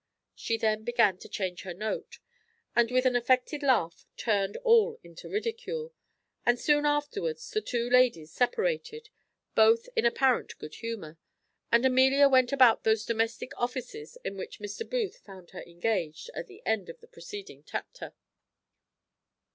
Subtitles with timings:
[0.33, 2.17] She then began to change her note,
[2.75, 5.93] and, with an affected laugh, turned all into ridicule;
[6.43, 9.09] and soon afterwards the two ladies separated,
[9.53, 11.19] both in apparent good humour;
[11.71, 14.89] and Amelia went about those domestic offices in which Mr.
[14.89, 18.15] Booth found her engaged at the end of the preceding chapter.